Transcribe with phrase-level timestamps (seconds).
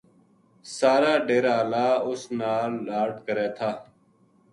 [0.77, 3.71] سارا ڈیرا ہالا اس نال لاڈ کرے تھا